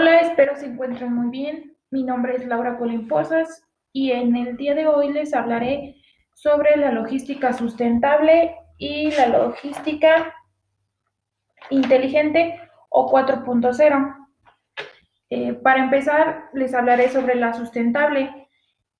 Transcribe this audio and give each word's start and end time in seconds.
Hola, 0.00 0.20
espero 0.20 0.54
se 0.54 0.66
encuentren 0.66 1.12
muy 1.12 1.28
bien. 1.28 1.76
Mi 1.90 2.04
nombre 2.04 2.36
es 2.36 2.46
Laura 2.46 2.78
Colín 2.78 3.08
Posas 3.08 3.66
y 3.92 4.12
en 4.12 4.36
el 4.36 4.56
día 4.56 4.76
de 4.76 4.86
hoy 4.86 5.12
les 5.12 5.34
hablaré 5.34 5.96
sobre 6.34 6.76
la 6.76 6.92
logística 6.92 7.52
sustentable 7.52 8.54
y 8.76 9.10
la 9.10 9.26
logística 9.26 10.32
inteligente 11.70 12.60
o 12.90 13.10
4.0. 13.10 14.28
Eh, 15.30 15.54
para 15.54 15.82
empezar, 15.82 16.44
les 16.52 16.74
hablaré 16.74 17.08
sobre 17.08 17.34
la 17.34 17.52
sustentable 17.54 18.46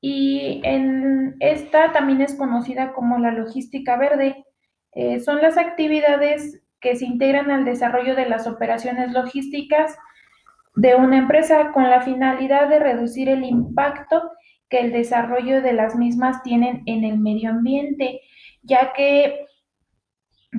y 0.00 0.60
en 0.64 1.36
esta 1.38 1.92
también 1.92 2.22
es 2.22 2.34
conocida 2.34 2.92
como 2.92 3.18
la 3.18 3.30
logística 3.30 3.96
verde. 3.96 4.44
Eh, 4.94 5.20
son 5.20 5.40
las 5.42 5.58
actividades 5.58 6.60
que 6.80 6.96
se 6.96 7.04
integran 7.04 7.52
al 7.52 7.64
desarrollo 7.64 8.16
de 8.16 8.28
las 8.28 8.48
operaciones 8.48 9.12
logísticas 9.12 9.96
de 10.78 10.94
una 10.94 11.18
empresa 11.18 11.72
con 11.72 11.90
la 11.90 12.02
finalidad 12.02 12.68
de 12.68 12.78
reducir 12.78 13.28
el 13.28 13.42
impacto 13.42 14.30
que 14.68 14.78
el 14.78 14.92
desarrollo 14.92 15.60
de 15.60 15.72
las 15.72 15.96
mismas 15.96 16.40
tienen 16.44 16.84
en 16.86 17.02
el 17.02 17.18
medio 17.18 17.50
ambiente, 17.50 18.20
ya 18.62 18.92
que 18.92 19.44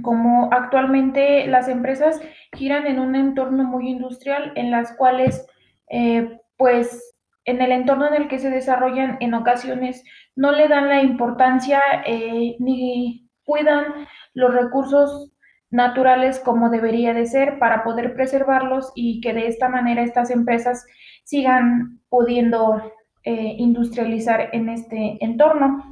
como 0.01 0.49
actualmente 0.51 1.47
las 1.47 1.69
empresas 1.69 2.19
giran 2.53 2.85
en 2.85 2.99
un 2.99 3.15
entorno 3.15 3.63
muy 3.63 3.87
industrial 3.87 4.51
en 4.55 4.71
las 4.71 4.91
cuales 4.97 5.47
eh, 5.89 6.37
pues 6.57 7.15
en 7.45 7.61
el 7.61 7.71
entorno 7.71 8.05
en 8.07 8.15
el 8.15 8.27
que 8.27 8.39
se 8.39 8.49
desarrollan 8.49 9.15
en 9.21 9.33
ocasiones 9.33 10.03
no 10.35 10.51
le 10.51 10.67
dan 10.67 10.89
la 10.89 11.01
importancia 11.01 11.81
eh, 12.05 12.57
ni 12.59 13.29
cuidan 13.45 13.85
los 14.33 14.53
recursos 14.53 15.31
naturales 15.71 16.39
como 16.39 16.69
debería 16.69 17.13
de 17.13 17.25
ser 17.25 17.59
para 17.59 17.83
poder 17.83 18.13
preservarlos 18.13 18.91
y 18.95 19.21
que 19.21 19.33
de 19.33 19.47
esta 19.47 19.69
manera 19.69 20.01
estas 20.01 20.31
empresas 20.31 20.85
sigan 21.23 21.99
pudiendo 22.09 22.81
eh, 23.23 23.55
industrializar 23.57 24.49
en 24.53 24.69
este 24.69 25.17
entorno. 25.23 25.83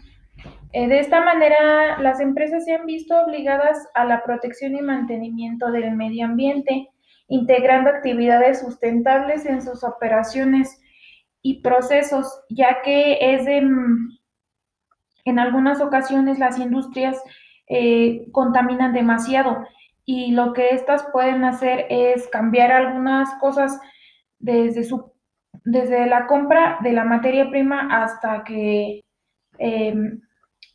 Eh, 0.73 0.87
de 0.87 0.99
esta 0.99 1.23
manera, 1.23 1.99
las 1.99 2.19
empresas 2.19 2.65
se 2.65 2.73
han 2.73 2.85
visto 2.85 3.19
obligadas 3.21 3.87
a 3.93 4.05
la 4.05 4.23
protección 4.23 4.75
y 4.75 4.81
mantenimiento 4.81 5.71
del 5.71 5.95
medio 5.95 6.25
ambiente, 6.25 6.89
integrando 7.27 7.89
actividades 7.89 8.61
sustentables 8.61 9.45
en 9.45 9.61
sus 9.61 9.83
operaciones 9.83 10.81
y 11.41 11.61
procesos, 11.61 12.41
ya 12.49 12.81
que 12.83 13.17
es 13.21 13.45
de, 13.45 13.57
en 15.25 15.39
algunas 15.39 15.81
ocasiones 15.81 16.39
las 16.39 16.57
industrias 16.57 17.21
eh, 17.67 18.27
contaminan 18.31 18.93
demasiado 18.93 19.65
y 20.05 20.31
lo 20.31 20.53
que 20.53 20.69
éstas 20.69 21.05
pueden 21.11 21.43
hacer 21.43 21.85
es 21.89 22.27
cambiar 22.29 22.71
algunas 22.71 23.33
cosas 23.41 23.79
desde, 24.39 24.85
su, 24.85 25.11
desde 25.65 26.05
la 26.07 26.27
compra 26.27 26.77
de 26.81 26.93
la 26.93 27.03
materia 27.03 27.49
prima 27.49 28.03
hasta 28.03 28.45
que 28.45 29.01
em, 29.57 30.21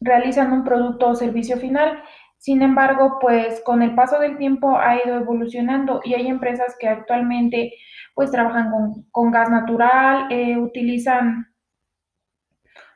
realizan 0.01 0.53
un 0.53 0.65
producto 0.65 1.09
o 1.09 1.15
servicio 1.15 1.57
final. 1.57 2.03
Sin 2.37 2.61
embargo, 2.61 3.19
pues 3.21 3.63
con 3.65 3.81
el 3.83 3.95
paso 3.95 4.19
del 4.19 4.37
tiempo 4.37 4.77
ha 4.77 4.97
ido 4.97 5.17
evolucionando 5.17 6.03
y 6.05 6.13
hay 6.13 6.27
empresas 6.27 6.77
que 6.79 6.89
actualmente 6.89 7.73
pues 8.15 8.31
trabajan 8.31 8.71
con, 9.11 9.31
gas 9.31 9.49
natural, 9.49 10.27
eh, 10.31 10.59
utilizan, 10.59 11.47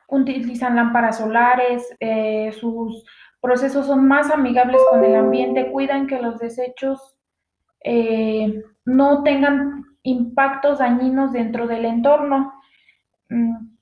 utilizan 0.07 0.75
lámparas 0.75 1.17
solares, 1.17 1.95
eh, 1.99 2.51
sus 2.51 3.03
procesos 3.41 3.87
son 3.87 4.07
más 4.07 4.31
amigables 4.31 4.81
con 4.89 5.03
el 5.03 5.15
ambiente, 5.15 5.71
cuidan 5.71 6.07
que 6.07 6.19
los 6.21 6.39
desechos 6.39 7.17
eh, 7.83 8.63
no 8.85 9.23
tengan 9.23 9.83
impactos 10.03 10.79
dañinos 10.79 11.31
dentro 11.33 11.67
del 11.67 11.85
entorno. 11.85 12.53
Mm. 13.29 13.73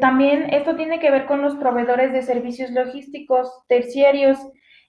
también 0.00 0.48
esto 0.54 0.74
tiene 0.74 0.98
que 1.00 1.10
ver 1.10 1.26
con 1.26 1.42
los 1.42 1.56
proveedores 1.56 2.12
de 2.14 2.22
servicios 2.22 2.70
logísticos 2.70 3.50
terciarios 3.68 4.38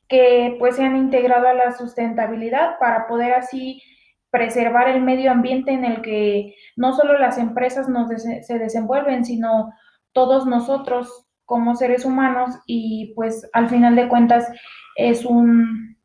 que 0.08 0.56
pues 0.60 0.78
se 0.78 0.86
han 0.86 0.96
integrado 0.96 1.48
a 1.48 1.54
la 1.54 1.74
sustentabilidad 1.74 2.80
para 2.80 3.06
poder 3.08 3.34
así 3.34 3.82
preservar 4.30 4.88
el 4.88 5.02
medio 5.02 5.32
ambiente 5.32 5.72
en 5.72 5.84
el 5.84 6.02
que 6.02 6.56
no 6.76 6.94
solo 6.94 7.18
las 7.18 7.38
empresas 7.38 7.90
nos 7.90 8.10
se 8.22 8.60
desenvuelven, 8.60 9.26
sino 9.26 9.74
todos 10.14 10.46
nosotros 10.46 11.25
como 11.46 11.76
seres 11.76 12.06
humanos 12.06 12.60
y 12.66 13.14
pues 13.16 13.50
al 13.54 13.70
final 13.70 13.96
de 13.96 14.08
cuentas 14.08 14.52
es 14.96 15.26
un, 15.26 15.98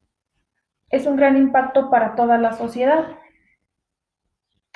es 0.91 1.07
un 1.07 1.17
gran 1.17 1.37
impacto 1.37 1.91
para 1.91 2.15
toda 2.15 2.39
la 2.39 2.53
sociedad. 2.53 3.17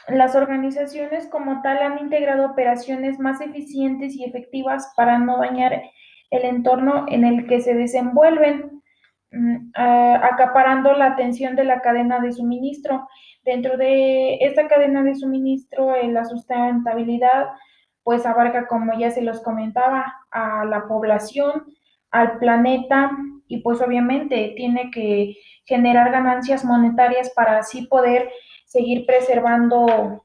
Las 0.09 0.35
organizaciones 0.35 1.29
como 1.29 1.63
tal 1.63 1.79
han 1.79 1.99
integrado 1.99 2.47
operaciones 2.47 3.19
más 3.19 3.41
eficientes 3.41 4.15
y 4.15 4.25
efectivas 4.25 4.93
para 4.97 5.19
no 5.19 5.39
dañar 5.39 5.83
el 6.31 6.45
entorno 6.45 7.07
en 7.09 7.25
el 7.25 7.47
que 7.47 7.61
se 7.61 7.75
desenvuelven, 7.75 8.83
mm, 9.31 9.73
acaparando 9.75 10.93
la 10.95 11.07
atención 11.07 11.57
de 11.57 11.65
la 11.65 11.81
cadena 11.81 12.21
de 12.21 12.33
suministro. 12.33 13.09
Dentro 13.45 13.77
de 13.77 14.37
esta 14.41 14.69
cadena 14.69 15.03
de 15.03 15.15
suministro, 15.15 15.95
en 15.97 16.15
la 16.15 16.25
sustentabilidad 16.25 17.49
pues 18.05 18.27
abarca, 18.27 18.67
como 18.67 18.97
ya 18.99 19.11
se 19.11 19.23
los 19.23 19.43
comentaba, 19.43 20.15
a 20.31 20.65
la 20.65 20.87
población, 20.87 21.65
al 22.11 22.39
planeta 22.39 23.11
y 23.49 23.63
pues 23.63 23.81
obviamente 23.81 24.55
tiene 24.57 24.91
que 24.91 25.37
generar 25.65 26.13
ganancias 26.13 26.65
monetarias 26.65 27.31
para 27.31 27.59
así 27.59 27.87
poder 27.87 28.31
seguir 28.67 29.07
preservando 29.07 30.25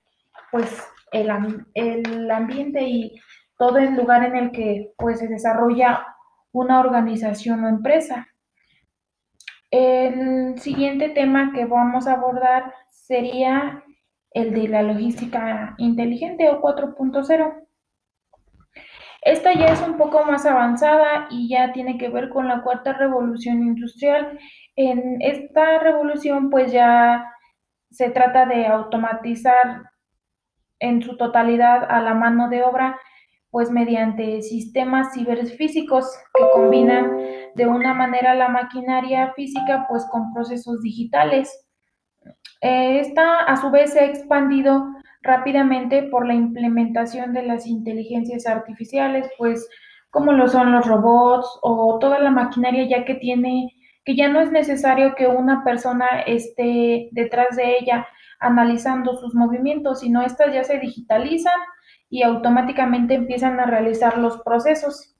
pues 0.51 0.88
el, 1.12 1.31
el 1.73 2.29
ambiente 2.29 2.84
y 2.84 3.19
todo 3.57 3.78
el 3.78 3.95
lugar 3.95 4.23
en 4.23 4.35
el 4.35 4.51
que 4.51 4.94
pues 4.97 5.19
se 5.19 5.28
desarrolla 5.28 6.06
una 6.51 6.79
organización 6.79 7.63
o 7.63 7.69
empresa. 7.69 8.28
El 9.72 10.59
siguiente 10.59 11.09
tema 11.09 11.51
que 11.53 11.66
vamos 11.66 12.07
a 12.07 12.13
abordar 12.13 12.73
sería 12.89 13.84
el 14.31 14.53
de 14.53 14.68
la 14.68 14.84
logística 14.84 15.75
inteligente 15.78 16.50
o 16.50 16.62
4.0. 16.62 17.69
Esta 19.22 19.53
ya 19.53 19.68
es 19.68 19.81
un 19.81 19.97
poco 19.97 20.24
más 20.24 20.46
avanzada 20.46 21.28
y 21.30 21.50
ya 21.50 21.74
tiene 21.74 21.97
que 21.97 22.09
ver 22.09 22.30
con 22.30 22.47
la 22.47 22.62
cuarta 22.62 22.94
revolución 22.94 23.62
industrial. 23.63 24.40
En 24.75 25.22
esta 25.22 25.80
revolución 25.80 26.50
pues 26.50 26.72
ya 26.72 27.25
se 27.91 28.09
trata 28.12 28.46
de 28.46 28.68
automatizar 28.68 29.84
en 30.80 31.02
su 31.02 31.18
totalidad 31.18 31.85
a 31.90 32.02
la 32.02 32.13
mano 32.13 32.50
de 32.50 32.63
obra 32.63 32.97
pues 33.52 33.72
mediante 33.72 34.41
sistemas 34.41 35.13
ciberfísicos 35.13 36.06
que 36.34 36.44
combinan 36.53 37.18
de 37.56 37.68
una 37.68 37.94
manera 37.94 38.36
la 38.36 38.47
maquinaria 38.47 39.34
física 39.34 39.86
pues 39.90 40.06
con 40.12 40.34
procesos 40.34 40.81
digitales. 40.81 41.68
Esta 42.62 43.40
a 43.40 43.57
su 43.57 43.72
vez 43.72 43.94
se 43.94 44.01
ha 44.01 44.06
expandido 44.06 44.86
rápidamente 45.22 46.03
por 46.03 46.25
la 46.25 46.34
implementación 46.34 47.34
de 47.34 47.44
las 47.44 47.68
inteligencias 47.68 48.47
artificiales, 48.47 49.30
pues 49.38 49.68
como 50.09 50.31
lo 50.31 50.47
son 50.47 50.72
los 50.72 50.88
robots 50.88 51.47
o 51.62 52.00
toda 52.00 52.19
la 52.19 52.31
maquinaria 52.31 52.88
ya 52.88 53.06
que 53.06 53.16
tiene, 53.16 53.74
que 54.06 54.16
ya 54.16 54.28
no 54.28 54.41
es 54.41 54.52
necesario 54.52 55.13
que 55.16 55.28
una 55.28 55.63
persona 55.63 56.07
esté 56.25 57.09
detrás 57.12 57.56
de 57.56 57.78
ella 57.78 58.07
analizando 58.40 59.16
sus 59.18 59.35
movimientos, 59.35 60.00
sino 60.00 60.22
estas 60.22 60.53
ya 60.53 60.63
se 60.63 60.80
digitalizan 60.80 61.59
y 62.09 62.24
automáticamente 62.24 63.13
empiezan 63.13 63.59
a 63.59 63.66
realizar 63.66 64.18
los 64.18 64.40
procesos. 64.41 65.16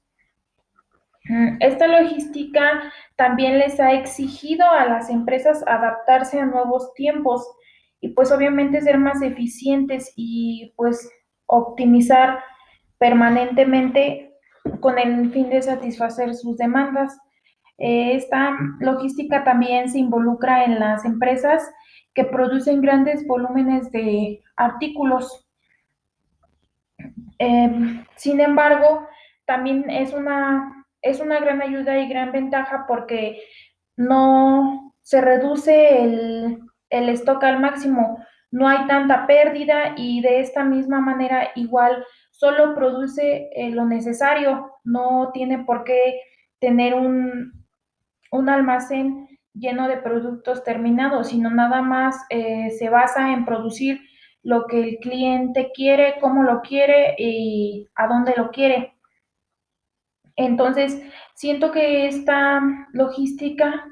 Mm, 1.24 1.58
esta 1.60 1.86
logística 1.86 2.92
también 3.16 3.58
les 3.58 3.78
ha 3.78 3.92
exigido 3.92 4.68
a 4.68 4.86
las 4.86 5.10
empresas 5.10 5.62
adaptarse 5.66 6.40
a 6.40 6.46
nuevos 6.46 6.94
tiempos 6.94 7.46
y 8.00 8.08
pues 8.10 8.32
obviamente 8.32 8.80
ser 8.80 8.98
más 8.98 9.20
eficientes 9.22 10.12
y 10.16 10.72
pues 10.76 11.10
optimizar 11.46 12.40
permanentemente 12.98 14.34
con 14.80 14.98
el 14.98 15.30
fin 15.32 15.50
de 15.50 15.62
satisfacer 15.62 16.34
sus 16.34 16.56
demandas. 16.56 17.18
Eh, 17.78 18.14
esta 18.14 18.56
logística 18.80 19.44
también 19.44 19.90
se 19.90 19.98
involucra 19.98 20.64
en 20.64 20.78
las 20.78 21.04
empresas 21.04 21.68
que 22.14 22.24
producen 22.24 22.80
grandes 22.80 23.26
volúmenes 23.26 23.90
de 23.90 24.42
artículos. 24.56 25.48
Em, 27.38 28.04
sin 28.16 28.40
embargo, 28.40 29.06
también 29.46 29.88
es 29.88 30.12
una, 30.12 30.86
es 31.02 31.20
una 31.20 31.40
gran 31.40 31.62
ayuda 31.62 31.98
y 31.98 32.08
gran 32.08 32.32
ventaja 32.32 32.84
porque 32.86 33.40
no 33.96 34.94
se 35.02 35.20
reduce 35.20 36.02
el, 36.02 36.60
el 36.90 37.08
stock 37.10 37.42
al 37.44 37.60
máximo, 37.60 38.18
no 38.50 38.68
hay 38.68 38.86
tanta 38.86 39.26
pérdida 39.26 39.94
y 39.96 40.20
de 40.20 40.40
esta 40.40 40.64
misma 40.64 41.00
manera 41.00 41.50
igual 41.54 42.04
solo 42.30 42.74
produce 42.74 43.48
eh, 43.54 43.70
lo 43.70 43.84
necesario, 43.84 44.72
no 44.84 45.30
tiene 45.32 45.64
por 45.64 45.84
qué 45.84 46.20
tener 46.58 46.94
un, 46.94 47.64
un, 48.32 48.48
almacén 48.48 49.28
lleno 49.54 49.88
de 49.88 49.98
productos 49.98 50.64
terminados, 50.64 51.28
sino 51.28 51.50
nada 51.50 51.80
más 51.82 52.16
eh, 52.30 52.70
se 52.70 52.88
basa 52.88 53.32
en 53.32 53.44
producir 53.44 54.00
lo 54.42 54.66
que 54.66 54.80
el 54.80 54.96
cliente 54.98 55.70
quiere, 55.74 56.16
cómo 56.20 56.42
lo 56.42 56.60
quiere 56.62 57.14
y 57.18 57.88
a 57.94 58.06
dónde 58.06 58.34
lo 58.36 58.50
quiere. 58.50 58.94
Entonces, 60.36 61.02
siento 61.34 61.70
que 61.70 62.06
esta 62.06 62.60
logística 62.92 63.86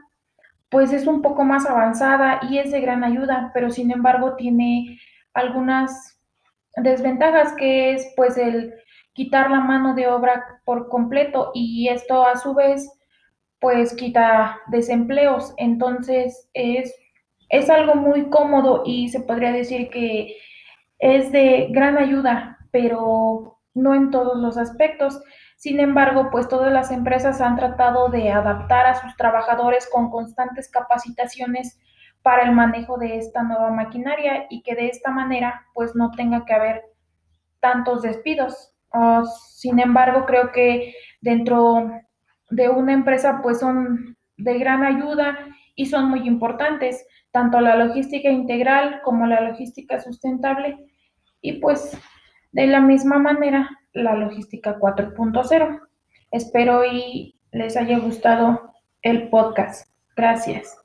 pues 0.71 0.93
es 0.93 1.07
un 1.07 1.23
poco 1.23 1.45
más 1.45 1.67
avanzada 1.67 2.41
y 2.49 2.59
es 2.59 2.71
de 2.71 2.81
gran 2.81 3.05
ayuda, 3.05 3.51
pero 3.55 3.71
sin 3.71 3.91
embargo 3.91 4.37
tiene 4.37 4.99
algunas 5.35 6.21
desventajas 6.77 7.55
que 7.55 7.93
es 7.93 8.13
pues 8.17 8.37
el 8.37 8.75
quitar 9.13 9.51
la 9.51 9.61
mano 9.61 9.95
de 9.95 10.07
obra 10.07 10.61
por 10.65 10.89
completo 10.89 11.51
y 11.55 11.89
esto 11.89 12.25
a 12.25 12.37
su 12.37 12.55
vez 12.55 12.89
pues 13.61 13.95
quita 13.95 14.61
desempleos. 14.69 15.55
Entonces 15.57 16.49
es, 16.55 16.95
es 17.49 17.71
algo 17.71 17.95
muy 17.95 18.29
cómodo 18.31 18.83
y 18.85 19.09
se 19.09 19.21
podría 19.21 19.53
decir 19.53 19.91
que 19.91 20.37
es 20.99 21.33
de 21.33 21.69
gran 21.71 21.97
ayuda, 21.99 22.59
pero 22.71 23.59
no 23.75 23.95
en 23.95 24.11
todos 24.11 24.39
los 24.39 24.59
aspectos. 24.59 25.21
Sin 25.59 25.81
embargo, 25.81 26.29
pues 26.31 26.47
todas 26.47 26.73
las 26.73 26.93
empresas 26.93 27.41
han 27.41 27.57
tratado 27.57 28.11
de 28.11 28.31
adaptar 28.31 28.87
a 28.87 28.95
sus 28.95 29.17
trabajadores 29.17 29.89
con 29.93 30.09
constantes 30.09 30.71
capacitaciones 30.71 31.81
para 32.23 32.45
el 32.45 32.53
manejo 32.53 32.97
de 32.97 33.17
esta 33.19 33.43
nueva 33.43 33.73
maquinaria 33.73 34.47
y 34.51 34.63
que 34.63 34.77
de 34.77 34.87
esta 34.87 35.11
manera 35.11 35.67
pues 35.75 35.97
no 35.97 36.13
tenga 36.13 36.45
que 36.45 36.55
haber 36.55 36.83
tantos 37.59 38.03
despidos. 38.03 38.73
Uh, 38.95 39.25
sin 39.53 39.81
embargo, 39.81 40.27
creo 40.27 40.53
que 40.53 40.95
dentro 41.21 41.91
de 42.51 42.69
una 42.69 42.93
empresa 42.93 43.41
pues 43.43 43.59
son 43.59 44.17
de 44.37 44.59
gran 44.61 44.85
ayuda 44.85 45.37
y 45.75 45.87
son 45.87 46.09
muy 46.09 46.21
importantes, 46.29 47.05
tanto 47.33 47.61
la 47.61 47.75
logística 47.75 48.31
integral 48.31 49.01
como 49.03 49.27
la 49.27 49.41
logística 49.41 49.99
sustentable 49.99 50.79
y 51.41 51.55
pues 51.55 51.99
de 52.53 52.67
la 52.67 52.81
misma 52.81 53.19
manera 53.19 53.71
la 53.93 54.15
logística 54.15 54.79
4.0. 54.79 55.81
Espero 56.31 56.85
y 56.85 57.35
les 57.53 57.77
haya 57.77 57.99
gustado 57.99 58.73
el 59.03 59.29
podcast. 59.29 59.89
Gracias. 60.17 60.77